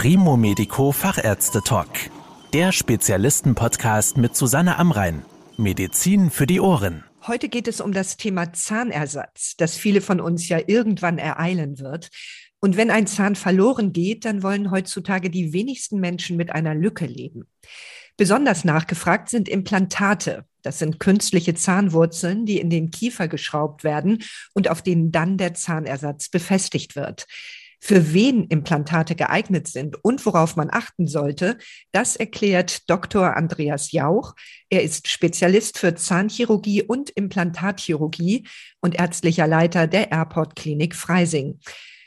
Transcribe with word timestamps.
Primo 0.00 0.36
Medico 0.36 0.92
Fachärzte 0.92 1.60
Talk. 1.60 1.88
Der 2.52 2.70
Spezialisten-Podcast 2.70 4.16
mit 4.16 4.36
Susanne 4.36 4.78
Amrein. 4.78 5.24
Medizin 5.56 6.30
für 6.30 6.46
die 6.46 6.60
Ohren. 6.60 7.02
Heute 7.26 7.48
geht 7.48 7.66
es 7.66 7.80
um 7.80 7.90
das 7.90 8.16
Thema 8.16 8.52
Zahnersatz, 8.52 9.56
das 9.56 9.76
viele 9.76 10.00
von 10.00 10.20
uns 10.20 10.48
ja 10.48 10.60
irgendwann 10.64 11.18
ereilen 11.18 11.80
wird. 11.80 12.10
Und 12.60 12.76
wenn 12.76 12.92
ein 12.92 13.08
Zahn 13.08 13.34
verloren 13.34 13.92
geht, 13.92 14.24
dann 14.24 14.44
wollen 14.44 14.70
heutzutage 14.70 15.30
die 15.30 15.52
wenigsten 15.52 15.98
Menschen 15.98 16.36
mit 16.36 16.52
einer 16.52 16.76
Lücke 16.76 17.06
leben. 17.06 17.48
Besonders 18.16 18.64
nachgefragt 18.64 19.28
sind 19.28 19.48
Implantate. 19.48 20.44
Das 20.62 20.78
sind 20.78 21.00
künstliche 21.00 21.54
Zahnwurzeln, 21.54 22.46
die 22.46 22.60
in 22.60 22.70
den 22.70 22.92
Kiefer 22.92 23.26
geschraubt 23.26 23.82
werden 23.82 24.22
und 24.54 24.70
auf 24.70 24.80
denen 24.80 25.10
dann 25.10 25.38
der 25.38 25.54
Zahnersatz 25.54 26.28
befestigt 26.28 26.94
wird. 26.94 27.26
Für 27.80 28.12
wen 28.12 28.44
Implantate 28.48 29.14
geeignet 29.14 29.68
sind 29.68 30.02
und 30.04 30.24
worauf 30.26 30.56
man 30.56 30.68
achten 30.70 31.06
sollte, 31.06 31.58
das 31.92 32.16
erklärt 32.16 32.90
Dr. 32.90 33.36
Andreas 33.36 33.92
Jauch. 33.92 34.34
Er 34.68 34.82
ist 34.82 35.08
Spezialist 35.08 35.78
für 35.78 35.94
Zahnchirurgie 35.94 36.82
und 36.82 37.10
Implantatchirurgie 37.10 38.46
und 38.80 38.98
ärztlicher 38.98 39.46
Leiter 39.46 39.86
der 39.86 40.10
Airport 40.10 40.56
Klinik 40.56 40.96
Freising. 40.96 41.60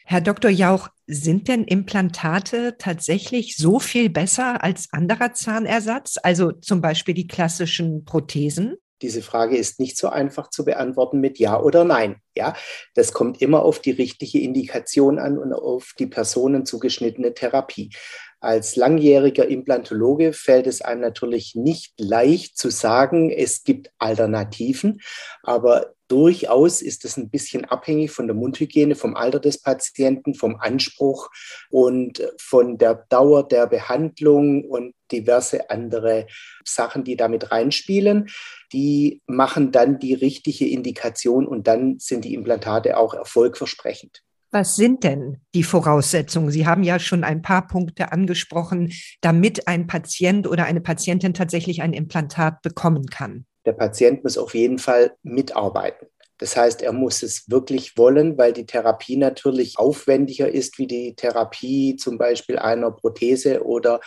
Herr 0.06 0.22
Dr. 0.22 0.52
Jauch, 0.52 0.90
sind 1.08 1.48
denn 1.48 1.64
Implantate 1.64 2.76
tatsächlich 2.78 3.56
so 3.56 3.80
viel 3.80 4.10
besser 4.10 4.64
als 4.64 4.92
anderer 4.92 5.34
Zahnersatz, 5.34 6.18
also 6.22 6.52
zum 6.52 6.82
Beispiel 6.82 7.14
die 7.14 7.28
klassischen 7.28 8.04
Prothesen? 8.04 8.76
Diese 9.02 9.22
Frage 9.22 9.58
ist 9.58 9.80
nicht 9.80 9.98
so 9.98 10.10
einfach 10.10 10.50
zu 10.50 10.66
beantworten 10.66 11.20
mit 11.20 11.40
Ja 11.40 11.60
oder 11.60 11.84
Nein. 11.84 12.18
Ja, 12.36 12.56
das 12.94 13.14
kommt 13.14 13.42
immer 13.42 13.64
auf 13.64 13.80
die 13.80 13.92
richtige 13.92 14.40
Indikation 14.40 15.20
an 15.20 15.38
und 15.38 15.54
auf 15.54 15.94
die 16.00 16.08
Personen 16.08 16.66
zugeschnittene 16.66 17.34
Therapie. 17.34 17.92
Als 18.40 18.76
langjähriger 18.76 19.48
Implantologe 19.48 20.34
fällt 20.34 20.66
es 20.66 20.82
einem 20.82 21.02
natürlich 21.02 21.54
nicht 21.54 21.94
leicht 22.00 22.58
zu 22.58 22.72
sagen, 22.72 23.30
es 23.30 23.64
gibt 23.64 23.92
Alternativen, 24.00 25.00
aber 25.44 25.94
durchaus 26.12 26.82
ist 26.82 27.06
es 27.06 27.16
ein 27.16 27.30
bisschen 27.30 27.64
abhängig 27.64 28.12
von 28.12 28.28
der 28.28 28.36
Mundhygiene, 28.36 28.96
vom 28.96 29.16
Alter 29.16 29.40
des 29.40 29.62
Patienten, 29.62 30.36
vom 30.36 30.58
Anspruch 30.58 31.30
und 31.70 32.22
von 32.38 32.78
der 32.78 33.06
Dauer 33.08 33.48
der 33.48 33.66
Behandlung 33.68 34.66
und 34.66 34.94
diverse 35.12 35.70
andere 35.70 36.28
Sachen, 36.66 37.06
die 37.06 37.16
damit 37.16 37.52
reinspielen. 37.52 38.30
Die 38.74 39.22
machen 39.26 39.72
dann 39.72 40.00
die 40.00 40.14
richtige 40.14 40.68
Indikation 40.68 41.48
und 41.48 41.68
dann 41.68 41.98
sind 42.00 42.26
die 42.26 42.34
Implantate 42.34 42.98
auch 42.98 43.14
erfolgversprechend. 43.14 44.22
Was 44.54 44.76
sind 44.76 45.06
denn 45.06 45.38
die 45.56 45.64
Voraussetzungen? 45.64 46.52
Sie 46.52 46.68
haben 46.68 46.84
ja 46.84 47.00
schon 47.00 47.24
ein 47.24 47.42
paar 47.42 47.68
Punkte 47.68 48.12
angesprochen, 48.12 48.92
damit 49.22 49.70
ein 49.70 49.88
Patient 49.88 50.46
oder 50.46 50.66
eine 50.66 50.82
Patientin 50.82 51.34
tatsächlich 51.34 51.82
ein 51.82 51.94
Implantat 51.94 52.62
bekommen 52.62 53.06
kann. 53.06 53.46
Der 53.66 53.74
Patient 53.74 54.24
muss 54.24 54.38
auf 54.38 54.54
jeden 54.54 54.80
Fall 54.80 55.16
mitarbeiten. 55.24 56.08
Das 56.38 56.58
heißt, 56.58 56.82
er 56.82 56.92
muss 56.92 57.22
es 57.22 57.50
wirklich 57.52 57.98
wollen, 57.98 58.36
weil 58.36 58.52
die 58.52 58.66
Therapie 58.66 59.16
natürlich 59.16 59.78
aufwendiger 59.78 60.50
ist 60.50 60.80
wie 60.80 60.88
die 60.88 61.16
Therapie 61.16 61.96
zum 61.98 62.18
Beispiel 62.18 62.58
einer 62.58 62.90
Prothese 62.90 63.64
oder 63.64 64.00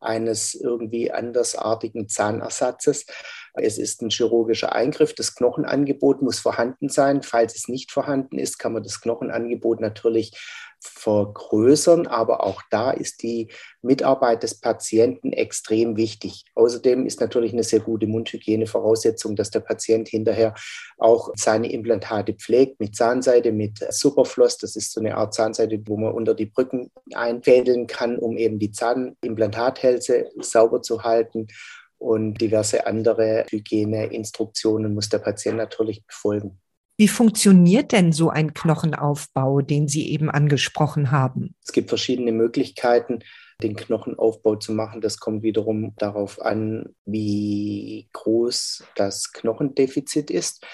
eines 0.00 0.54
irgendwie 0.54 1.12
andersartigen 1.12 2.08
Zahnersatzes. 2.08 3.06
Es 3.54 3.78
ist 3.78 4.00
ein 4.00 4.10
chirurgischer 4.10 4.74
Eingriff. 4.74 5.14
Das 5.14 5.34
Knochenangebot 5.34 6.22
muss 6.22 6.38
vorhanden 6.38 6.88
sein. 6.88 7.22
Falls 7.22 7.54
es 7.54 7.68
nicht 7.68 7.92
vorhanden 7.92 8.38
ist, 8.38 8.58
kann 8.58 8.72
man 8.72 8.82
das 8.82 9.00
Knochenangebot 9.00 9.80
natürlich 9.80 10.32
vergrößern, 10.88 12.06
aber 12.06 12.44
auch 12.44 12.62
da 12.70 12.90
ist 12.90 13.22
die 13.22 13.48
Mitarbeit 13.82 14.42
des 14.42 14.54
Patienten 14.54 15.32
extrem 15.32 15.96
wichtig. 15.96 16.44
Außerdem 16.54 17.06
ist 17.06 17.20
natürlich 17.20 17.52
eine 17.52 17.64
sehr 17.64 17.80
gute 17.80 18.06
Mundhygiene 18.06 18.66
Voraussetzung, 18.66 19.36
dass 19.36 19.50
der 19.50 19.60
Patient 19.60 20.08
hinterher 20.08 20.54
auch 20.98 21.30
seine 21.36 21.70
Implantate 21.70 22.34
pflegt 22.34 22.80
mit 22.80 22.96
Zahnseide, 22.96 23.52
mit 23.52 23.78
Superfloss. 23.90 24.58
Das 24.58 24.76
ist 24.76 24.92
so 24.92 25.00
eine 25.00 25.16
Art 25.16 25.34
Zahnseide, 25.34 25.82
wo 25.86 25.96
man 25.96 26.12
unter 26.12 26.34
die 26.34 26.46
Brücken 26.46 26.90
einfädeln 27.14 27.86
kann, 27.86 28.18
um 28.18 28.36
eben 28.36 28.58
die 28.58 28.70
Zahnimplantathälse 28.70 30.30
sauber 30.40 30.82
zu 30.82 31.02
halten. 31.02 31.48
Und 31.98 32.40
diverse 32.40 32.86
andere 32.86 33.46
Hygieneinstruktionen 33.48 34.92
muss 34.92 35.08
der 35.08 35.18
Patient 35.18 35.56
natürlich 35.56 36.04
befolgen. 36.04 36.61
Wie 37.02 37.08
funktioniert 37.08 37.90
denn 37.90 38.12
so 38.12 38.30
ein 38.30 38.54
Knochenaufbau, 38.54 39.60
den 39.60 39.88
Sie 39.88 40.12
eben 40.12 40.30
angesprochen 40.30 41.10
haben? 41.10 41.56
Es 41.64 41.72
gibt 41.72 41.88
verschiedene 41.88 42.30
Möglichkeiten, 42.30 43.24
den 43.60 43.74
Knochenaufbau 43.74 44.54
zu 44.54 44.70
machen. 44.70 45.00
Das 45.00 45.18
kommt 45.18 45.42
wiederum 45.42 45.96
darauf 45.96 46.40
an, 46.40 46.94
wie 47.04 48.08
groß 48.12 48.84
das 48.94 49.32
Knochendefizit 49.32 50.30
ist. 50.30 50.64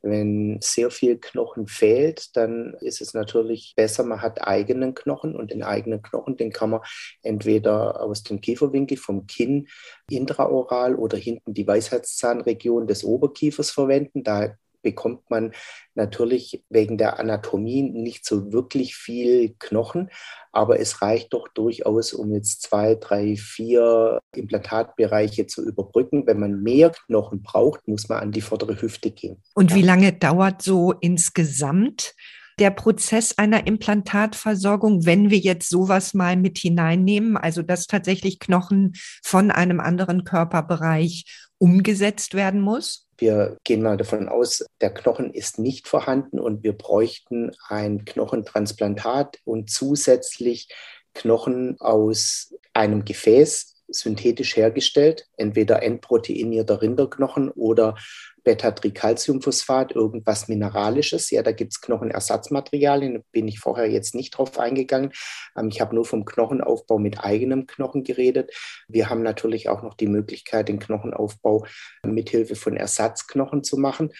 Wenn 0.00 0.56
sehr 0.62 0.90
viel 0.90 1.18
Knochen 1.18 1.66
fehlt, 1.66 2.34
dann 2.34 2.78
ist 2.80 3.02
es 3.02 3.12
natürlich 3.12 3.74
besser, 3.76 4.04
man 4.04 4.22
hat 4.22 4.40
eigenen 4.40 4.94
Knochen 4.94 5.36
und 5.36 5.50
den 5.50 5.62
eigenen 5.62 6.00
Knochen, 6.00 6.38
den 6.38 6.50
kann 6.50 6.70
man 6.70 6.80
entweder 7.22 8.00
aus 8.00 8.22
dem 8.22 8.40
Kieferwinkel, 8.40 8.96
vom 8.96 9.26
Kinn, 9.26 9.68
intraoral 10.08 10.94
oder 10.94 11.18
hinten 11.18 11.52
die 11.52 11.66
Weisheitszahnregion 11.66 12.86
des 12.86 13.04
Oberkiefers 13.04 13.70
verwenden. 13.70 14.22
Da 14.22 14.56
bekommt 14.84 15.28
man 15.28 15.52
natürlich 15.96 16.64
wegen 16.68 16.96
der 16.96 17.18
Anatomie 17.18 17.82
nicht 17.82 18.24
so 18.24 18.52
wirklich 18.52 18.94
viel 18.94 19.56
Knochen, 19.58 20.10
aber 20.52 20.78
es 20.78 21.02
reicht 21.02 21.32
doch 21.32 21.48
durchaus, 21.48 22.12
um 22.12 22.32
jetzt 22.32 22.62
zwei, 22.62 22.94
drei, 22.94 23.34
vier 23.34 24.20
Implantatbereiche 24.36 25.48
zu 25.48 25.66
überbrücken. 25.66 26.28
Wenn 26.28 26.38
man 26.38 26.62
mehr 26.62 26.92
Knochen 27.06 27.42
braucht, 27.42 27.88
muss 27.88 28.08
man 28.08 28.20
an 28.20 28.32
die 28.32 28.40
vordere 28.40 28.80
Hüfte 28.80 29.10
gehen. 29.10 29.42
Und 29.54 29.74
wie 29.74 29.82
lange 29.82 30.12
dauert 30.12 30.62
so 30.62 30.92
insgesamt 30.92 32.14
der 32.58 32.70
Prozess 32.70 33.36
einer 33.36 33.66
Implantatversorgung, 33.66 35.06
wenn 35.06 35.30
wir 35.30 35.38
jetzt 35.38 35.68
sowas 35.68 36.14
mal 36.14 36.36
mit 36.36 36.58
hineinnehmen, 36.58 37.36
also 37.36 37.62
dass 37.62 37.86
tatsächlich 37.86 38.38
Knochen 38.38 38.92
von 39.24 39.50
einem 39.50 39.80
anderen 39.80 40.24
Körperbereich 40.24 41.24
umgesetzt 41.58 42.34
werden 42.34 42.60
muss? 42.60 43.03
Wir 43.18 43.56
gehen 43.64 43.82
mal 43.82 43.96
davon 43.96 44.28
aus, 44.28 44.64
der 44.80 44.92
Knochen 44.92 45.32
ist 45.32 45.58
nicht 45.58 45.88
vorhanden 45.88 46.38
und 46.38 46.62
wir 46.62 46.72
bräuchten 46.72 47.52
ein 47.68 48.04
Knochentransplantat 48.04 49.38
und 49.44 49.70
zusätzlich 49.70 50.68
Knochen 51.14 51.80
aus 51.80 52.54
einem 52.72 53.04
Gefäß 53.04 53.74
synthetisch 53.88 54.56
hergestellt, 54.56 55.28
entweder 55.36 55.82
entproteinierter 55.82 56.82
Rinderknochen 56.82 57.50
oder 57.50 57.96
Beta-Tricalciumphosphat, 58.44 59.92
irgendwas 59.92 60.48
Mineralisches. 60.48 61.30
Ja, 61.30 61.42
da 61.42 61.52
gibt 61.52 61.72
es 61.72 61.80
Knochenersatzmaterialien, 61.80 63.24
bin 63.32 63.48
ich 63.48 63.58
vorher 63.58 63.90
jetzt 63.90 64.14
nicht 64.14 64.36
drauf 64.36 64.58
eingegangen. 64.58 65.12
Ähm, 65.56 65.68
ich 65.68 65.80
habe 65.80 65.94
nur 65.94 66.04
vom 66.04 66.24
Knochenaufbau 66.24 66.98
mit 66.98 67.20
eigenem 67.24 67.66
Knochen 67.66 68.04
geredet. 68.04 68.52
Wir 68.88 69.10
haben 69.10 69.22
natürlich 69.22 69.68
auch 69.68 69.82
noch 69.82 69.94
die 69.94 70.06
Möglichkeit, 70.06 70.68
den 70.68 70.78
Knochenaufbau 70.78 71.66
mithilfe 72.04 72.54
von 72.54 72.76
Ersatzknochen 72.76 73.64
zu 73.64 73.78
machen. 73.78 74.12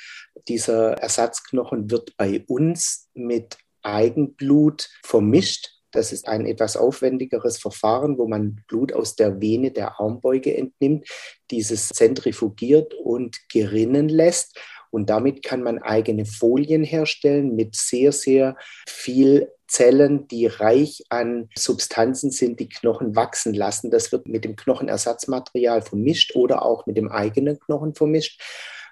Dieser 0.49 0.95
Ersatzknochen 0.95 1.91
wird 1.91 2.17
bei 2.17 2.45
uns 2.49 3.11
mit 3.15 3.59
Eigenblut 3.83 4.89
vermischt 5.05 5.74
das 5.95 6.13
ist 6.13 6.29
ein 6.29 6.47
etwas 6.47 6.77
aufwendigeres 6.77 7.59
Verfahren, 7.59 8.19
wo 8.19 8.27
man 8.27 8.63
Blut 8.69 8.93
aus 8.93 9.17
der 9.17 9.41
Vene 9.41 9.71
der 9.71 10.01
Armbeuge 10.01 10.57
entnimmt, 10.57 11.09
dieses 11.51 11.89
zentrifugiert 11.89 12.95
und 12.95 13.39
gerinnen 13.49 14.09
lässt. 14.09 14.59
Und 14.91 15.11
damit 15.11 15.43
kann 15.43 15.63
man 15.63 15.79
eigene 15.79 16.25
Folien 16.25 16.85
herstellen 16.85 17.57
mit 17.57 17.75
sehr, 17.75 18.13
sehr 18.13 18.57
viel 18.89 19.51
Zellen, 19.67 20.29
die 20.29 20.47
reich 20.47 21.03
an 21.09 21.49
Substanzen 21.57 22.31
sind, 22.31 22.61
die 22.61 22.69
Knochen 22.69 23.17
wachsen 23.17 23.55
lassen. 23.55 23.91
Das 23.91 24.13
wird 24.13 24.29
mit 24.29 24.45
dem 24.45 24.55
Knochenersatzmaterial 24.55 25.83
vermischt 25.83 26.37
oder 26.37 26.65
auch 26.65 26.87
mit 26.87 26.97
dem 26.97 27.11
eigenen 27.11 27.59
Knochen 27.59 27.95
vermischt. 27.95 28.41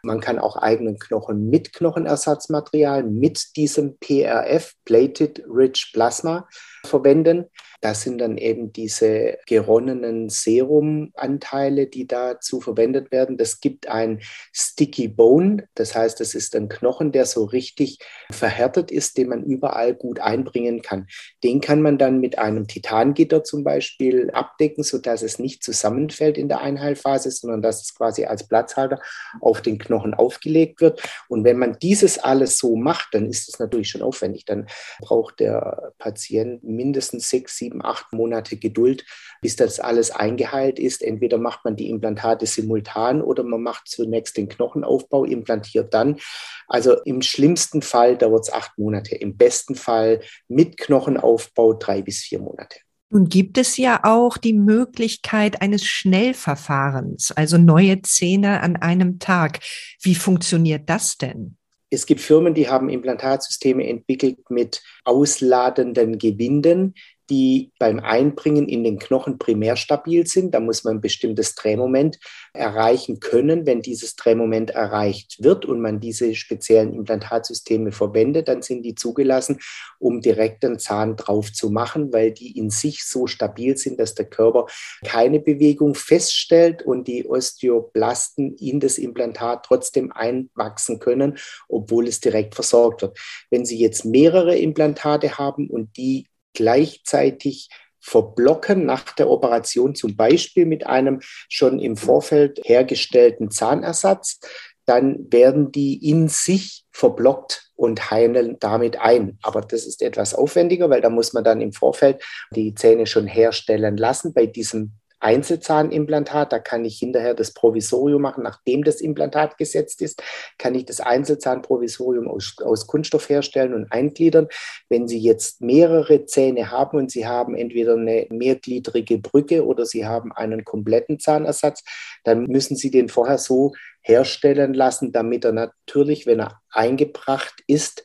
Man 0.03 0.21
kann 0.21 0.41
auch 0.41 0.57
eigenen 0.57 0.99
Knochen 0.99 1.49
mit 1.49 1.73
Knochenersatzmaterial, 1.73 3.05
mit 3.05 3.55
diesem 3.57 3.99
PRF, 3.99 4.75
Plated 4.85 5.45
Rich 5.49 5.93
Plasma, 5.93 6.49
verwenden. 6.85 7.47
Das 7.83 8.03
sind 8.03 8.19
dann 8.19 8.39
eben 8.39 8.73
diese 8.73 9.39
geronnenen 9.47 10.29
Serumanteile, 10.29 11.89
die 11.89 12.07
dazu 12.07 12.61
verwendet 12.61 13.11
werden. 13.11 13.37
Das 13.37 13.61
gibt 13.61 13.89
ein 13.89 14.21
Sticky 14.53 15.09
Bone, 15.09 15.69
das 15.75 15.97
heißt, 15.97 16.21
es 16.21 16.37
ist 16.37 16.55
ein 16.55 16.69
Knochen, 16.69 17.11
der 17.11 17.27
so 17.27 17.45
richtig 17.45 17.99
verhärtet 18.31 18.93
ist, 18.93 19.19
den 19.19 19.31
man 19.31 19.43
überall 19.43 19.95
gut 19.95 20.21
einbringen 20.21 20.83
kann. 20.83 21.09
Den 21.43 21.61
kann 21.61 21.83
man 21.83 21.99
dann 21.99 22.21
mit 22.21 22.39
einem 22.39 22.69
Titangitter 22.69 23.43
zum 23.43 23.65
Beispiel 23.65 24.31
abdecken, 24.31 24.85
sodass 24.85 25.23
es 25.23 25.41
nicht 25.41 25.65
zusammenfällt 25.65 26.39
in 26.39 26.49
der 26.49 26.61
Einheilphase, 26.61 27.33
sondern 27.33 27.63
dass 27.63 27.83
es 27.83 27.95
quasi 27.97 28.27
als 28.27 28.47
Platzhalter 28.47 29.01
auf 29.41 29.61
den 29.61 29.79
Knochen 29.79 30.15
aufgelegt 30.15 30.81
wird. 30.81 31.03
Und 31.29 31.43
wenn 31.43 31.59
man 31.59 31.77
dieses 31.83 32.19
alles 32.19 32.59
so 32.59 32.77
macht, 32.77 33.09
dann 33.13 33.29
ist 33.29 33.49
es 33.49 33.59
natürlich 33.59 33.89
schon 33.89 34.03
aufwendig. 34.03 34.45
Dann 34.45 34.69
braucht 35.01 35.41
der 35.41 35.95
Patient 35.99 36.63
mindestens 36.75 37.31
sechs, 37.31 37.57
sieben, 37.57 37.85
acht 37.85 38.13
Monate 38.13 38.57
Geduld, 38.57 39.05
bis 39.41 39.57
das 39.57 39.81
alles 39.81 40.11
eingeheilt 40.11 40.79
ist. 40.79 41.03
Entweder 41.03 41.39
macht 41.39 41.65
man 41.65 41.77
die 41.77 41.89
Implantate 41.89 42.47
simultan 42.47 43.23
oder 43.23 43.45
man 43.45 43.63
macht 43.63 43.89
zunächst 43.89 44.37
den 44.37 44.49
Knochenaufbau, 44.49 45.25
implantiert 45.25 45.95
dann. 45.95 46.19
Also 46.67 47.01
im 47.05 47.23
schlimmsten 47.23 47.83
Fall 47.83 48.17
dauert 48.17 48.45
es 48.45 48.53
acht 48.53 48.79
Monate, 48.79 49.15
im 49.15 49.37
besten 49.37 49.75
Fall 49.75 50.21
mit 50.49 50.77
Knochenaufbau 50.77 51.75
drei 51.75 52.03
bis 52.03 52.21
vier 52.21 52.41
Monate. 52.41 52.79
Nun 53.11 53.29
gibt 53.29 53.59
es 53.59 53.77
ja 53.77 54.01
auch 54.05 54.39
die 54.39 54.55
Möglichkeit 54.55 55.61
eines 55.61 55.85
Schnellverfahrens, 55.85 57.31
also 57.33 57.59
neue 57.59 58.01
Zähne 58.01 58.61
an 58.61 58.77
einem 58.77 59.19
Tag. 59.19 59.61
Wie 60.01 60.15
funktioniert 60.15 60.89
das 60.89 61.19
denn? 61.19 61.59
Es 61.93 62.07
gibt 62.07 62.23
Firmen, 62.23 62.55
die 62.55 62.71
haben 62.71 62.89
Implantatsysteme 62.89 63.87
entwickelt 63.87 64.39
mit 64.49 64.83
ausladenden 65.05 66.17
Gewinden, 66.17 66.95
die 67.31 67.73
beim 67.79 68.01
Einbringen 68.01 68.69
in 68.69 68.85
den 68.85 68.99
Knochen 68.99 69.39
primär 69.39 69.77
stabil 69.77 70.27
sind. 70.27 70.55
Da 70.55 70.61
muss 70.61 70.85
man 70.85 70.97
ein 70.97 71.01
bestimmtes 71.01 71.55
Drehmoment 71.55 72.19
erreichen 72.53 73.21
können. 73.21 73.67
Wenn 73.67 73.83
dieses 73.83 74.17
Drehmoment 74.17 74.71
erreicht 74.71 75.43
wird 75.43 75.65
und 75.65 75.81
man 75.81 76.01
diese 76.01 76.35
speziellen 76.35 76.93
Implantatsysteme 76.95 77.93
verwendet, 77.93 78.49
dann 78.49 78.63
sind 78.63 78.83
die 78.83 78.95
zugelassen, 78.95 79.59
um 79.99 80.21
direkt 80.21 80.63
den 80.63 80.79
Zahn 80.79 81.17
drauf 81.17 81.53
zu 81.53 81.71
machen, 81.71 82.13
weil 82.13 82.33
die 82.33 82.59
in 82.59 82.71
sich 82.71 83.05
so 83.05 83.27
stabil 83.27 83.77
sind, 83.77 84.01
dass 84.01 84.15
der 84.15 84.27
Körper 84.27 84.67
keine 85.05 85.41
Bewegung 85.41 85.95
feststellt 85.95 86.83
und 86.83 87.09
die 87.09 87.27
Osteoblasten 87.27 88.57
in 88.57 88.81
das 88.81 88.99
Implantat 88.99 89.65
trotzdem 89.65 90.13
einwachsen 90.13 90.99
können, 90.99 91.39
obwohl 91.69 92.09
es 92.09 92.21
direkt 92.21 92.55
versorgt 92.55 93.03
wird. 93.03 93.19
Wenn 93.51 93.65
Sie 93.65 93.79
jetzt 93.79 94.05
mehrere 94.05 94.57
Implantate 94.57 95.39
haben 95.39 95.69
und 95.69 95.97
die 95.97 96.27
gleichzeitig 96.55 97.69
verblocken 98.01 98.85
nach 98.85 99.13
der 99.15 99.31
Operation, 99.31 99.95
zum 99.95 100.17
Beispiel 100.17 100.67
mit 100.67 100.87
einem 100.87 101.21
schon 101.49 101.79
im 101.79 101.97
Vorfeld 101.97 102.61
hergestellten 102.65 103.51
Zahnersatz, 103.51 104.41
dann 104.87 105.33
werden 105.33 105.71
die 105.71 106.09
in 106.09 106.29
sich 106.29 106.85
verblockt 106.91 107.71
und 107.77 108.11
heilen 108.11 108.57
damit 108.59 109.01
ein. 109.01 109.39
Aber 109.43 109.61
das 109.61 109.87
ist 109.87 110.03
etwas 110.03 110.35
aufwendiger, 110.35 110.91
weil 110.91 111.01
da 111.01 111.11
muss 111.11 111.33
man 111.33 111.45
dann 111.45 111.61
im 111.61 111.73
Vorfeld 111.73 112.23
die 112.51 112.75
Zähne 112.75 113.07
schon 113.07 113.27
herstellen 113.27 113.97
lassen. 113.97 114.35
Bei 114.35 114.47
diesem 114.47 114.95
Einzelzahnimplantat. 115.23 116.53
Da 116.53 116.59
kann 116.59 116.85
ich 116.85 116.99
hinterher 116.99 117.35
das 117.35 117.53
Provisorium 117.53 118.23
machen, 118.23 118.43
nachdem 118.43 118.85
das 118.85 119.01
Implantat 119.01 119.57
gesetzt 119.59 120.03
ist, 120.03 120.23
kann 120.59 120.75
ich 120.75 120.85
das 120.85 121.01
Einzelzahnprovisorium 121.01 122.29
aus, 122.29 122.57
aus 122.63 122.87
Kunststoff 122.87 123.29
herstellen 123.29 123.75
und 123.75 123.91
eingliedern. 123.93 124.49
Wenn 124.89 125.09
Sie 125.09 125.19
jetzt 125.19 125.61
mehrere 125.61 126.27
Zähne 126.27 126.71
haben 126.71 126.99
und 126.99 127.11
Sie 127.11 127.27
haben 127.27 127.55
entweder 127.55 127.95
eine 127.95 128.27
mehrgliedrige 128.31 129.19
Brücke 129.19 129.65
oder 129.65 129.87
Sie 129.87 130.07
haben 130.07 130.33
einen 130.33 130.65
kompletten 130.65 131.19
Zahnersatz, 131.19 131.83
dann 132.25 132.45
müssen 132.45 132.77
Sie 132.77 132.91
den 132.91 133.09
vorher 133.09 133.39
so 133.39 133.73
herstellen 134.03 134.75
lassen, 134.75 135.13
damit 135.13 135.45
er 135.45 135.53
natürlich, 135.53 136.27
wenn 136.27 136.41
er 136.41 136.61
eingebracht 136.71 137.63
ist, 137.67 138.05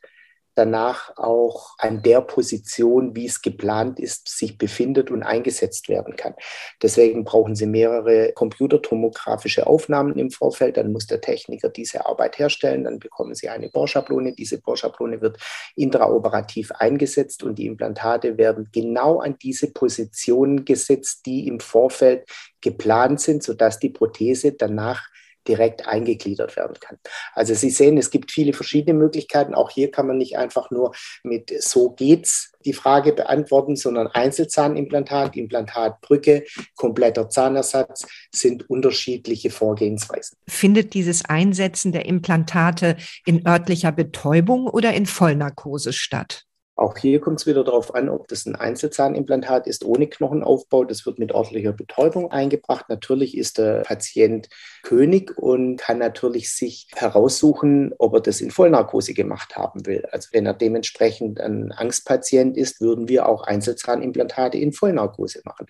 danach 0.57 1.15
auch 1.17 1.75
an 1.77 2.01
der 2.01 2.21
Position, 2.21 3.15
wie 3.15 3.25
es 3.25 3.41
geplant 3.41 3.99
ist, 3.99 4.27
sich 4.27 4.57
befindet 4.57 5.11
und 5.11 5.23
eingesetzt 5.23 5.89
werden 5.89 6.15
kann. 6.15 6.33
Deswegen 6.81 7.23
brauchen 7.23 7.55
Sie 7.55 7.65
mehrere 7.65 8.33
computertomografische 8.33 9.67
Aufnahmen 9.67 10.15
im 10.17 10.31
Vorfeld. 10.31 10.77
Dann 10.77 10.91
muss 10.91 11.07
der 11.07 11.21
Techniker 11.21 11.69
diese 11.69 12.05
Arbeit 12.05 12.39
herstellen. 12.39 12.85
Dann 12.85 12.99
bekommen 12.99 13.35
Sie 13.35 13.49
eine 13.49 13.69
Bohrschablone. 13.69 14.33
Diese 14.33 14.59
Bohrschablone 14.59 15.21
wird 15.21 15.37
intraoperativ 15.75 16.71
eingesetzt 16.71 17.43
und 17.43 17.59
die 17.59 17.67
Implantate 17.67 18.37
werden 18.37 18.69
genau 18.73 19.19
an 19.19 19.37
diese 19.41 19.71
Positionen 19.71 20.65
gesetzt, 20.65 21.25
die 21.25 21.47
im 21.47 21.59
Vorfeld 21.59 22.27
geplant 22.61 23.21
sind, 23.21 23.43
sodass 23.43 23.79
die 23.79 23.89
Prothese 23.89 24.53
danach 24.53 25.07
direkt 25.47 25.87
eingegliedert 25.87 26.55
werden 26.55 26.77
kann. 26.79 26.97
Also 27.33 27.53
Sie 27.53 27.69
sehen, 27.69 27.97
es 27.97 28.11
gibt 28.11 28.31
viele 28.31 28.53
verschiedene 28.53 28.97
Möglichkeiten. 28.97 29.53
Auch 29.53 29.69
hier 29.69 29.91
kann 29.91 30.07
man 30.07 30.17
nicht 30.17 30.37
einfach 30.37 30.71
nur 30.71 30.93
mit 31.23 31.51
so 31.61 31.91
geht's 31.91 32.51
die 32.65 32.73
Frage 32.73 33.13
beantworten, 33.13 33.75
sondern 33.75 34.07
Einzelzahnimplantat, 34.07 35.35
Implantatbrücke, 35.35 36.43
kompletter 36.75 37.29
Zahnersatz 37.29 38.05
sind 38.31 38.69
unterschiedliche 38.69 39.49
Vorgehensweisen. 39.49 40.37
Findet 40.47 40.93
dieses 40.93 41.23
Einsetzen 41.25 41.91
der 41.93 42.05
Implantate 42.05 42.97
in 43.25 43.47
örtlicher 43.47 43.91
Betäubung 43.91 44.67
oder 44.67 44.93
in 44.93 45.05
Vollnarkose 45.05 45.93
statt? 45.93 46.43
Auch 46.77 46.95
hier 46.95 47.19
kommt 47.19 47.39
es 47.39 47.47
wieder 47.47 47.63
darauf 47.63 47.95
an, 47.95 48.07
ob 48.07 48.27
das 48.27 48.45
ein 48.45 48.55
Einzelzahnimplantat 48.55 49.65
ist 49.65 49.83
ohne 49.83 50.05
Knochenaufbau. 50.05 50.83
Das 50.83 51.07
wird 51.07 51.17
mit 51.17 51.31
ordentlicher 51.31 51.73
Betäubung 51.73 52.31
eingebracht. 52.31 52.85
Natürlich 52.87 53.35
ist 53.35 53.57
der 53.57 53.81
Patient 53.81 54.47
König 54.83 55.35
und 55.35 55.77
kann 55.77 55.97
natürlich 55.97 56.53
sich 56.53 56.87
heraussuchen, 56.95 57.93
ob 57.97 58.13
er 58.13 58.21
das 58.21 58.41
in 58.41 58.51
Vollnarkose 58.51 59.15
gemacht 59.15 59.57
haben 59.57 59.87
will. 59.87 60.05
Also 60.11 60.29
wenn 60.33 60.45
er 60.45 60.53
dementsprechend 60.53 61.41
ein 61.41 61.71
Angstpatient 61.71 62.55
ist, 62.55 62.79
würden 62.79 63.09
wir 63.09 63.27
auch 63.27 63.41
Einzelzahnimplantate 63.41 64.59
in 64.59 64.71
Vollnarkose 64.71 65.41
machen. 65.45 65.65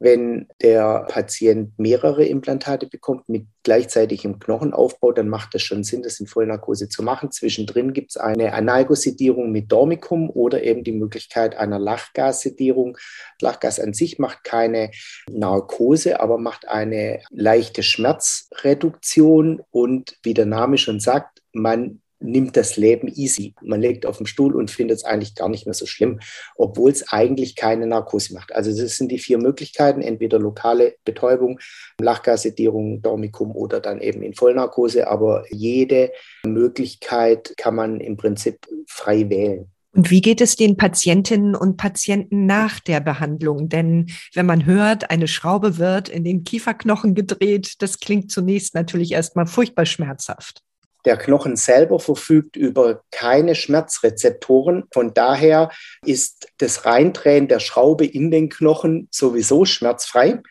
Wenn 0.00 0.46
der 0.62 1.06
Patient 1.08 1.76
mehrere 1.76 2.24
Implantate 2.24 2.86
bekommt 2.86 3.28
mit 3.28 3.46
gleichzeitigem 3.64 4.38
Knochenaufbau, 4.38 5.12
dann 5.12 5.28
macht 5.28 5.54
es 5.56 5.62
schon 5.62 5.82
Sinn, 5.82 6.02
das 6.02 6.20
in 6.20 6.26
Vollnarkose 6.26 6.88
zu 6.88 7.02
machen. 7.02 7.32
Zwischendrin 7.32 7.92
gibt 7.92 8.12
es 8.12 8.16
eine 8.16 8.52
Analgosedierung 8.52 9.50
mit 9.50 9.72
Dormicum 9.72 10.30
oder 10.30 10.62
eben 10.62 10.84
die 10.84 10.92
Möglichkeit 10.92 11.56
einer 11.56 11.80
Lachgassedierung. 11.80 12.96
Lachgas 13.40 13.80
an 13.80 13.92
sich 13.92 14.18
macht 14.18 14.44
keine 14.44 14.90
Narkose, 15.30 16.20
aber 16.20 16.38
macht 16.38 16.68
eine 16.68 17.20
leichte 17.30 17.82
Schmerzreduktion 17.82 19.62
und 19.70 20.16
wie 20.22 20.34
der 20.34 20.46
Name 20.46 20.78
schon 20.78 21.00
sagt, 21.00 21.42
man 21.52 22.00
nimmt 22.20 22.56
das 22.56 22.76
Leben 22.76 23.08
easy. 23.08 23.54
Man 23.62 23.80
legt 23.80 24.06
auf 24.06 24.18
den 24.18 24.26
Stuhl 24.26 24.54
und 24.54 24.70
findet 24.70 24.98
es 24.98 25.04
eigentlich 25.04 25.34
gar 25.34 25.48
nicht 25.48 25.66
mehr 25.66 25.74
so 25.74 25.86
schlimm, 25.86 26.20
obwohl 26.56 26.90
es 26.90 27.08
eigentlich 27.08 27.56
keine 27.56 27.86
Narkose 27.86 28.34
macht. 28.34 28.54
Also 28.54 28.70
das 28.70 28.96
sind 28.96 29.10
die 29.12 29.18
vier 29.18 29.38
Möglichkeiten, 29.38 30.02
entweder 30.02 30.38
lokale 30.38 30.96
Betäubung, 31.04 31.60
Lachgassedierung, 32.00 33.02
Dormicum 33.02 33.52
oder 33.54 33.80
dann 33.80 34.00
eben 34.00 34.22
in 34.22 34.34
Vollnarkose. 34.34 35.08
Aber 35.08 35.44
jede 35.50 36.12
Möglichkeit 36.44 37.54
kann 37.56 37.74
man 37.74 38.00
im 38.00 38.16
Prinzip 38.16 38.66
frei 38.86 39.28
wählen. 39.28 39.70
Und 39.94 40.10
wie 40.10 40.20
geht 40.20 40.40
es 40.40 40.54
den 40.54 40.76
Patientinnen 40.76 41.54
und 41.54 41.76
Patienten 41.76 42.46
nach 42.46 42.78
der 42.78 43.00
Behandlung? 43.00 43.68
Denn 43.68 44.06
wenn 44.34 44.46
man 44.46 44.66
hört, 44.66 45.10
eine 45.10 45.26
Schraube 45.26 45.78
wird 45.78 46.08
in 46.08 46.24
den 46.24 46.44
Kieferknochen 46.44 47.14
gedreht, 47.14 47.74
das 47.80 47.98
klingt 47.98 48.30
zunächst 48.30 48.74
natürlich 48.74 49.12
erstmal 49.12 49.46
furchtbar 49.46 49.86
schmerzhaft. 49.86 50.62
Der 51.04 51.16
Knochen 51.16 51.56
selber 51.56 52.00
verfügt 52.00 52.56
über 52.56 53.02
keine 53.10 53.54
Schmerzrezeptoren. 53.54 54.84
Von 54.92 55.14
daher 55.14 55.70
ist 56.04 56.48
das 56.58 56.84
Reindrehen 56.84 57.48
der 57.48 57.60
Schraube 57.60 58.06
in 58.06 58.30
den 58.30 58.48
Knochen 58.48 59.08
sowieso 59.10 59.64
schmerzfrei. 59.64 60.42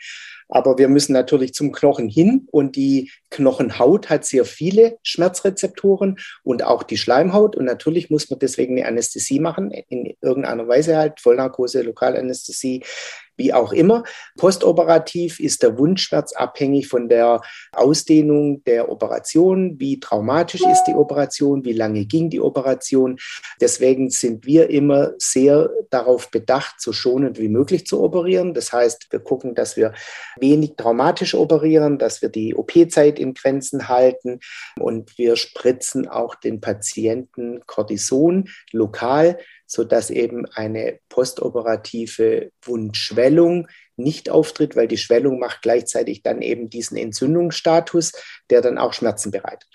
Aber 0.50 0.78
wir 0.78 0.88
müssen 0.88 1.14
natürlich 1.14 1.54
zum 1.54 1.72
Knochen 1.72 2.08
hin 2.08 2.48
und 2.52 2.76
die 2.76 3.12
Knochenhaut 3.30 4.10
hat 4.10 4.26
sehr 4.26 4.46
viele 4.46 4.98
Schmerzrezeptoren 5.04 6.18
und 6.44 6.64
auch 6.64 6.84
die 6.84 6.98
Schleimhaut. 6.98 7.56
Und 7.56 7.66
natürlich 7.66 8.10
muss 8.10 8.30
man 8.30 8.40
deswegen 8.40 8.78
eine 8.78 8.88
Anästhesie 8.88 9.40
machen, 9.40 9.72
in 9.72 10.16
irgendeiner 10.22 10.68
Weise 10.68 10.98
halt, 10.98 11.20
Vollnarkose, 11.20 11.82
Lokalanästhesie, 11.82 12.84
wie 13.38 13.54
auch 13.54 13.72
immer. 13.72 14.04
Postoperativ 14.36 15.40
ist 15.40 15.64
der 15.64 15.78
Wundschmerz 15.78 16.34
abhängig 16.34 16.88
von 16.88 17.08
der 17.08 17.42
Ausdehnung 17.72 18.64
der 18.66 18.90
Operation, 18.90 19.80
wie 19.80 20.00
traumatisch 20.00 20.62
ist 20.62 20.86
die 20.86 20.96
Operation, 20.96 21.64
wie 21.64 21.74
lange 21.74 22.06
ging 22.06 22.30
die 22.30 22.42
Operation. 22.42 23.18
Deswegen 23.62 24.10
sind 24.10 24.46
wir 24.46 24.70
immer 24.70 25.12
sehr 25.18 25.70
darauf 25.90 26.32
bedacht, 26.32 26.82
so 26.82 26.92
schonend 26.92 27.40
wie 27.40 27.48
möglich 27.48 27.86
zu 27.86 28.02
operieren. 28.02 28.54
Das 28.54 28.74
heißt, 28.74 29.08
wir 29.12 29.20
gucken, 29.20 29.56
dass 29.56 29.78
wir 29.78 29.94
wenig 30.40 30.74
traumatisch 30.76 31.36
operieren, 31.36 31.98
dass 31.98 32.22
wir 32.22 32.30
die 32.30 32.56
OP-Zeit 32.56 33.17
in 33.20 33.34
Grenzen 33.34 33.88
halten 33.88 34.40
und 34.80 35.18
wir 35.18 35.36
spritzen 35.36 36.08
auch 36.08 36.36
den 36.36 36.62
Patienten 36.62 37.62
Cortison 37.66 38.50
lokal 38.72 39.38
sodass 39.68 40.10
eben 40.10 40.46
eine 40.48 41.00
postoperative 41.10 42.52
Wundschwellung 42.64 43.68
nicht 43.98 44.30
auftritt, 44.30 44.76
weil 44.76 44.88
die 44.88 44.98
Schwellung 44.98 45.40
macht 45.40 45.62
gleichzeitig 45.62 46.24
dann 46.24 46.42
eben 46.42 46.70
diesen 46.70 46.98
Entzündungsstatus, 46.98 48.14
der 48.50 48.62
dann 48.62 48.78
auch 48.78 48.94
Schmerzen 48.94 49.32
bereitet. 49.32 49.70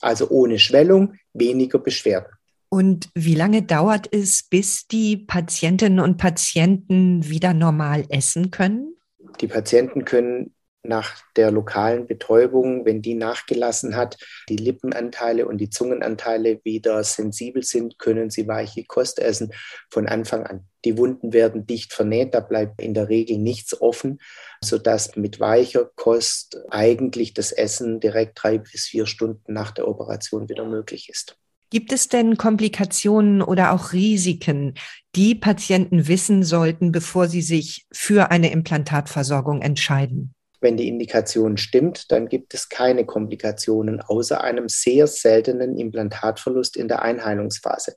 Also 0.00 0.28
ohne 0.28 0.58
Schwellung 0.58 1.14
weniger 1.32 1.78
Beschwerden. 1.78 2.32
Und 2.68 3.08
wie 3.14 3.36
lange 3.36 3.62
dauert 3.62 4.12
es, 4.12 4.42
bis 4.42 4.88
die 4.88 5.16
Patientinnen 5.16 6.00
und 6.00 6.16
Patienten 6.18 7.28
wieder 7.28 7.54
normal 7.54 8.04
essen 8.08 8.50
können? 8.50 8.96
Die 9.40 9.46
Patienten 9.46 10.04
können 10.04 10.55
nach 10.88 11.22
der 11.36 11.50
lokalen 11.50 12.06
Betäubung, 12.06 12.84
wenn 12.84 13.02
die 13.02 13.14
nachgelassen 13.14 13.96
hat, 13.96 14.16
die 14.48 14.56
Lippenanteile 14.56 15.46
und 15.46 15.58
die 15.58 15.70
Zungenanteile 15.70 16.60
wieder 16.64 17.02
sensibel 17.04 17.62
sind, 17.62 17.98
können 17.98 18.30
sie 18.30 18.48
weiche 18.48 18.84
Kost 18.84 19.18
essen 19.18 19.52
von 19.90 20.06
Anfang 20.06 20.44
an. 20.44 20.66
Die 20.84 20.96
Wunden 20.98 21.32
werden 21.32 21.66
dicht 21.66 21.92
vernäht, 21.92 22.32
da 22.34 22.40
bleibt 22.40 22.80
in 22.80 22.94
der 22.94 23.08
Regel 23.08 23.38
nichts 23.38 23.80
offen, 23.80 24.20
sodass 24.62 25.16
mit 25.16 25.40
weicher 25.40 25.90
Kost 25.96 26.58
eigentlich 26.70 27.34
das 27.34 27.52
Essen 27.52 28.00
direkt 28.00 28.42
drei 28.42 28.58
bis 28.58 28.86
vier 28.86 29.06
Stunden 29.06 29.52
nach 29.52 29.72
der 29.72 29.88
Operation 29.88 30.48
wieder 30.48 30.64
möglich 30.64 31.08
ist. 31.08 31.36
Gibt 31.70 31.92
es 31.92 32.08
denn 32.08 32.36
Komplikationen 32.36 33.42
oder 33.42 33.72
auch 33.72 33.92
Risiken, 33.92 34.74
die 35.16 35.34
Patienten 35.34 36.06
wissen 36.06 36.44
sollten, 36.44 36.92
bevor 36.92 37.26
sie 37.26 37.42
sich 37.42 37.86
für 37.92 38.30
eine 38.30 38.52
Implantatversorgung 38.52 39.62
entscheiden? 39.62 40.35
Wenn 40.66 40.76
die 40.76 40.88
Indikation 40.88 41.58
stimmt, 41.58 42.10
dann 42.10 42.28
gibt 42.28 42.52
es 42.52 42.68
keine 42.68 43.06
Komplikationen 43.06 44.00
außer 44.00 44.42
einem 44.42 44.68
sehr 44.68 45.06
seltenen 45.06 45.78
Implantatverlust 45.78 46.76
in 46.76 46.88
der 46.88 47.02
Einheilungsphase. 47.02 47.94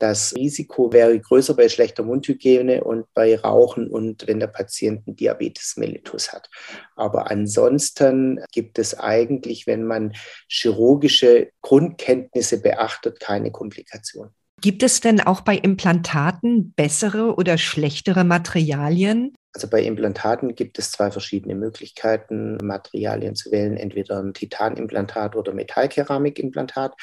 Das 0.00 0.34
Risiko 0.34 0.92
wäre 0.92 1.16
größer 1.16 1.54
bei 1.54 1.68
schlechter 1.68 2.02
Mundhygiene 2.02 2.82
und 2.82 3.06
bei 3.14 3.38
Rauchen 3.38 3.86
und 3.86 4.26
wenn 4.26 4.40
der 4.40 4.48
Patient 4.48 5.06
einen 5.06 5.14
Diabetes 5.14 5.76
mellitus 5.76 6.32
hat. 6.32 6.50
Aber 6.96 7.30
ansonsten 7.30 8.40
gibt 8.50 8.80
es 8.80 8.98
eigentlich, 8.98 9.68
wenn 9.68 9.84
man 9.84 10.12
chirurgische 10.48 11.50
Grundkenntnisse 11.60 12.60
beachtet, 12.60 13.20
keine 13.20 13.52
Komplikationen. 13.52 14.32
Gibt 14.60 14.82
es 14.82 15.00
denn 15.00 15.20
auch 15.20 15.42
bei 15.42 15.56
Implantaten 15.56 16.72
bessere 16.72 17.36
oder 17.36 17.58
schlechtere 17.58 18.24
Materialien? 18.24 19.36
Also 19.52 19.68
bei 19.68 19.82
Implantaten 19.82 20.54
gibt 20.54 20.78
es 20.78 20.92
zwei 20.92 21.10
verschiedene 21.10 21.54
Möglichkeiten, 21.54 22.56
Materialien 22.62 23.34
zu 23.34 23.52
wählen, 23.52 23.76
entweder 23.76 24.18
ein 24.18 24.32
Titanimplantat 24.32 25.36
oder 25.36 25.52
Metallkeramikimplantat. 25.52 26.94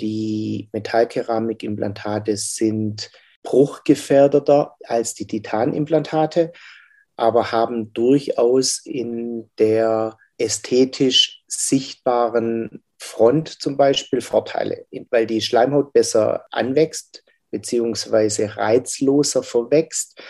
Die 0.00 0.68
Metallkeramikimplantate 0.72 2.36
sind 2.36 3.10
bruchgefährdeter 3.42 4.76
als 4.84 5.14
die 5.14 5.26
Titanimplantate, 5.26 6.52
aber 7.16 7.52
haben 7.52 7.92
durchaus 7.94 8.84
in 8.84 9.50
der 9.58 10.18
ästhetisch 10.36 11.42
sichtbaren 11.46 12.82
Front 12.98 13.48
zum 13.48 13.76
Beispiel 13.76 14.20
Vorteile, 14.20 14.86
weil 15.10 15.26
die 15.26 15.40
Schleimhaut 15.40 15.92
besser 15.92 16.46
anwächst 16.50 17.24
beziehungsweise 17.50 18.56
reizloser 18.56 19.42
verwächst 19.42 20.20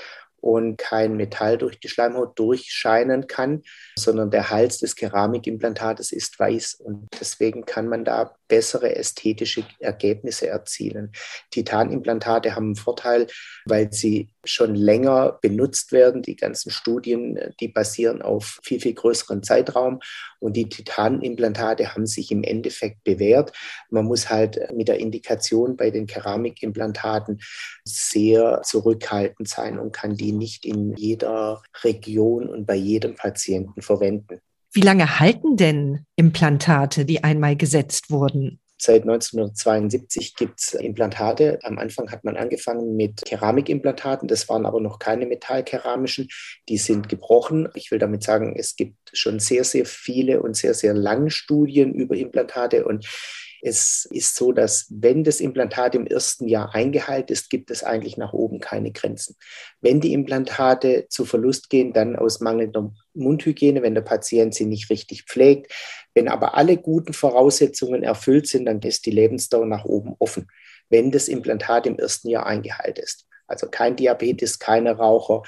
und 0.40 0.78
kein 0.78 1.16
Metall 1.16 1.58
durch 1.58 1.80
die 1.80 1.88
Schleimhaut 1.88 2.38
durchscheinen 2.38 3.26
kann, 3.26 3.62
sondern 3.96 4.30
der 4.30 4.50
Hals 4.50 4.78
des 4.78 4.96
Keramikimplantates 4.96 6.12
ist 6.12 6.38
weiß 6.38 6.74
und 6.74 7.08
deswegen 7.20 7.64
kann 7.64 7.88
man 7.88 8.04
da 8.04 8.37
bessere 8.48 8.96
ästhetische 8.96 9.64
Ergebnisse 9.78 10.48
erzielen. 10.48 11.12
Titanimplantate 11.50 12.54
haben 12.54 12.66
einen 12.66 12.76
Vorteil, 12.76 13.26
weil 13.66 13.92
sie 13.92 14.30
schon 14.44 14.74
länger 14.74 15.38
benutzt 15.42 15.92
werden. 15.92 16.22
Die 16.22 16.36
ganzen 16.36 16.70
Studien, 16.70 17.38
die 17.60 17.68
basieren 17.68 18.22
auf 18.22 18.58
viel, 18.62 18.80
viel 18.80 18.94
größeren 18.94 19.42
Zeitraum 19.42 20.00
und 20.40 20.56
die 20.56 20.68
Titanimplantate 20.68 21.94
haben 21.94 22.06
sich 22.06 22.30
im 22.30 22.42
Endeffekt 22.42 23.04
bewährt. 23.04 23.52
Man 23.90 24.06
muss 24.06 24.30
halt 24.30 24.72
mit 24.72 24.88
der 24.88 24.98
Indikation 24.98 25.76
bei 25.76 25.90
den 25.90 26.06
Keramikimplantaten 26.06 27.40
sehr 27.84 28.62
zurückhaltend 28.64 29.48
sein 29.48 29.78
und 29.78 29.92
kann 29.92 30.16
die 30.16 30.32
nicht 30.32 30.64
in 30.64 30.94
jeder 30.96 31.62
Region 31.82 32.48
und 32.48 32.66
bei 32.66 32.74
jedem 32.74 33.14
Patienten 33.14 33.82
verwenden. 33.82 34.40
Wie 34.72 34.80
lange 34.80 35.18
halten 35.18 35.56
denn 35.56 36.04
Implantate, 36.16 37.04
die 37.04 37.24
einmal 37.24 37.56
gesetzt 37.56 38.10
wurden? 38.10 38.60
Seit 38.80 39.02
1972 39.02 40.36
gibt 40.36 40.60
es 40.60 40.74
Implantate. 40.74 41.58
Am 41.64 41.78
Anfang 41.78 42.12
hat 42.12 42.22
man 42.22 42.36
angefangen 42.36 42.94
mit 42.94 43.22
Keramikimplantaten. 43.24 44.28
Das 44.28 44.48
waren 44.48 44.66
aber 44.66 44.80
noch 44.80 45.00
keine 45.00 45.26
metallkeramischen. 45.26 46.28
Die 46.68 46.78
sind 46.78 47.08
gebrochen. 47.08 47.68
Ich 47.74 47.90
will 47.90 47.98
damit 47.98 48.22
sagen, 48.22 48.54
es 48.56 48.76
gibt 48.76 48.96
schon 49.12 49.40
sehr, 49.40 49.64
sehr 49.64 49.84
viele 49.84 50.40
und 50.42 50.56
sehr, 50.56 50.74
sehr 50.74 50.94
lange 50.94 51.32
Studien 51.32 51.92
über 51.92 52.14
Implantate. 52.14 52.84
Und 52.84 53.04
es 53.62 54.08
ist 54.10 54.36
so, 54.36 54.52
dass 54.52 54.86
wenn 54.90 55.24
das 55.24 55.40
Implantat 55.40 55.94
im 55.94 56.06
ersten 56.06 56.48
Jahr 56.48 56.74
eingeheilt 56.74 57.30
ist, 57.30 57.50
gibt 57.50 57.70
es 57.70 57.82
eigentlich 57.82 58.16
nach 58.16 58.32
oben 58.32 58.60
keine 58.60 58.92
Grenzen. 58.92 59.36
Wenn 59.80 60.00
die 60.00 60.12
Implantate 60.12 61.06
zu 61.08 61.24
Verlust 61.24 61.70
gehen, 61.70 61.92
dann 61.92 62.16
aus 62.16 62.40
mangelnder 62.40 62.92
Mundhygiene, 63.14 63.82
wenn 63.82 63.94
der 63.94 64.02
Patient 64.02 64.54
sie 64.54 64.66
nicht 64.66 64.90
richtig 64.90 65.24
pflegt. 65.24 65.72
Wenn 66.14 66.28
aber 66.28 66.54
alle 66.54 66.76
guten 66.76 67.12
Voraussetzungen 67.12 68.02
erfüllt 68.02 68.46
sind, 68.46 68.66
dann 68.66 68.80
ist 68.80 69.06
die 69.06 69.10
Lebensdauer 69.10 69.66
nach 69.66 69.84
oben 69.84 70.14
offen, 70.18 70.48
wenn 70.88 71.10
das 71.10 71.28
Implantat 71.28 71.86
im 71.86 71.98
ersten 71.98 72.28
Jahr 72.28 72.46
eingeheilt 72.46 72.98
ist. 72.98 73.26
Also 73.46 73.68
kein 73.68 73.96
Diabetes, 73.96 74.58
keine 74.58 74.96
Raucher. 74.96 75.42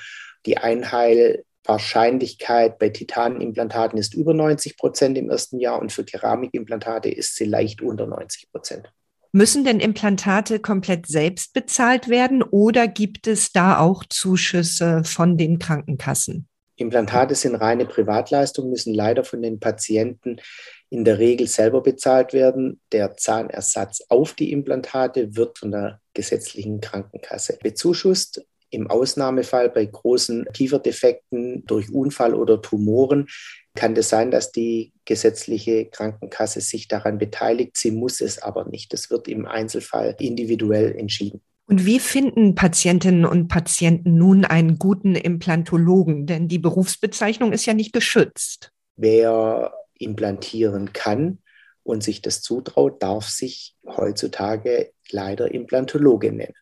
Die 0.46 0.56
Einheil 0.56 1.44
Wahrscheinlichkeit 1.64 2.78
bei 2.78 2.88
Titanimplantaten 2.88 3.98
ist 3.98 4.14
über 4.14 4.34
90 4.34 4.76
Prozent 4.76 5.18
im 5.18 5.30
ersten 5.30 5.58
Jahr 5.58 5.80
und 5.80 5.92
für 5.92 6.04
Keramikimplantate 6.04 7.10
ist 7.10 7.36
sie 7.36 7.44
leicht 7.44 7.82
unter 7.82 8.06
90 8.06 8.50
Prozent. 8.50 8.92
Müssen 9.32 9.64
denn 9.64 9.78
Implantate 9.78 10.58
komplett 10.58 11.06
selbst 11.06 11.52
bezahlt 11.52 12.08
werden 12.08 12.42
oder 12.42 12.88
gibt 12.88 13.28
es 13.28 13.52
da 13.52 13.78
auch 13.78 14.04
Zuschüsse 14.08 15.04
von 15.04 15.36
den 15.36 15.60
Krankenkassen? 15.60 16.48
Implantate 16.80 17.34
sind 17.34 17.54
reine 17.54 17.84
Privatleistungen, 17.84 18.70
müssen 18.70 18.94
leider 18.94 19.22
von 19.22 19.42
den 19.42 19.60
Patienten 19.60 20.40
in 20.88 21.04
der 21.04 21.18
Regel 21.18 21.46
selber 21.46 21.82
bezahlt 21.82 22.32
werden. 22.32 22.80
Der 22.90 23.16
Zahnersatz 23.16 24.02
auf 24.08 24.32
die 24.32 24.50
Implantate 24.50 25.36
wird 25.36 25.58
von 25.58 25.70
der 25.70 26.00
gesetzlichen 26.14 26.80
Krankenkasse 26.80 27.58
bezuschusst. 27.62 28.44
Im 28.70 28.88
Ausnahmefall 28.88 29.68
bei 29.68 29.84
großen 29.84 30.46
Kieferdefekten 30.52 31.64
durch 31.66 31.92
Unfall 31.92 32.34
oder 32.34 32.62
Tumoren 32.62 33.26
kann 33.74 33.96
es 33.96 34.08
sein, 34.08 34.30
dass 34.30 34.52
die 34.52 34.92
gesetzliche 35.04 35.86
Krankenkasse 35.86 36.60
sich 36.60 36.88
daran 36.88 37.18
beteiligt. 37.18 37.76
Sie 37.76 37.90
muss 37.90 38.20
es 38.20 38.40
aber 38.40 38.64
nicht. 38.64 38.92
Das 38.92 39.10
wird 39.10 39.28
im 39.28 39.46
Einzelfall 39.46 40.16
individuell 40.18 40.96
entschieden. 40.96 41.40
Und 41.66 41.86
wie 41.86 42.00
finden 42.00 42.56
Patientinnen 42.56 43.24
und 43.24 43.46
Patienten 43.46 44.16
nun 44.16 44.44
einen 44.44 44.78
guten 44.78 45.14
Implantologen? 45.14 46.26
Denn 46.26 46.48
die 46.48 46.58
Berufsbezeichnung 46.58 47.52
ist 47.52 47.64
ja 47.64 47.74
nicht 47.74 47.92
geschützt. 47.92 48.72
Wer 48.96 49.72
implantieren 49.98 50.92
kann 50.92 51.38
und 51.82 52.02
sich 52.02 52.22
das 52.22 52.42
zutraut, 52.42 53.02
darf 53.02 53.28
sich 53.28 53.76
heutzutage 53.86 54.92
leider 55.10 55.52
Implantologe 55.52 56.32
nennen. 56.32 56.54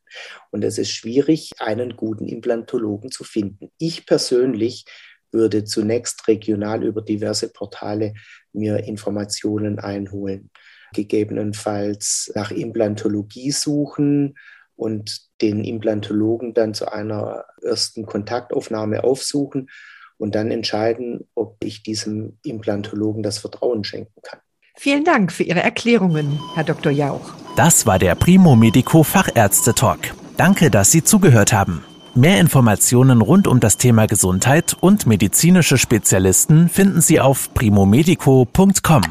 Und 0.51 0.65
es 0.65 0.79
ist 0.79 0.91
schwierig, 0.91 1.53
einen 1.59 1.97
guten 1.97 2.27
Implantologen 2.27 3.11
zu 3.11 3.25
finden. 3.25 3.71
Ich 3.79 4.07
persönlich 4.07 4.85
würde 5.31 5.65
zunächst 5.65 6.27
regional 6.29 6.83
über 6.83 7.03
diverse 7.03 7.53
Portale 7.53 8.15
mir 8.53 8.85
Informationen 8.85 9.79
einholen, 9.79 10.51
gegebenenfalls 10.95 12.33
nach 12.35 12.51
Implantologie 12.51 13.51
suchen 13.51 14.39
und 14.77 15.21
den 15.43 15.65
Implantologen 15.65 16.55
dann 16.55 16.73
zu 16.73 16.91
einer 16.91 17.45
ersten 17.63 18.07
Kontaktaufnahme 18.07 19.05
aufsuchen 19.05 19.69
und 20.17 20.35
dann 20.35 20.51
entscheiden, 20.51 21.29
ob 21.35 21.63
ich 21.63 21.83
diesem 21.83 22.39
Implantologen 22.43 23.23
das 23.23 23.39
Vertrauen 23.39 23.85
schenken 23.85 24.21
kann. 24.23 24.41
Vielen 24.79 25.05
Dank 25.05 25.33
für 25.33 25.43
Ihre 25.43 25.61
Erklärungen, 25.61 26.39
Herr 26.55 26.63
Dr. 26.63 26.93
Jauch. 26.93 27.33
Das 27.57 27.85
war 27.85 27.99
der 27.99 28.15
Primo 28.15 28.55
Medico 28.55 29.03
Fachärzte 29.03 29.75
Talk. 29.75 29.99
Danke, 30.37 30.71
dass 30.71 30.93
Sie 30.93 31.03
zugehört 31.03 31.53
haben. 31.53 31.83
Mehr 32.15 32.39
Informationen 32.39 33.21
rund 33.21 33.49
um 33.49 33.59
das 33.59 33.77
Thema 33.77 34.07
Gesundheit 34.07 34.77
und 34.79 35.07
medizinische 35.07 35.79
Spezialisten 35.79 36.69
finden 36.69 37.01
Sie 37.01 37.19
auf 37.19 37.53
primomedico.com. 37.55 39.03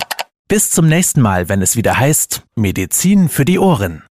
Bis 0.47 0.69
zum 0.69 0.87
nächsten 0.87 1.19
Mal, 1.19 1.49
wenn 1.49 1.61
es 1.61 1.75
wieder 1.75 1.99
heißt 1.99 2.43
Medizin 2.55 3.27
für 3.27 3.43
die 3.43 3.59
Ohren. 3.59 4.06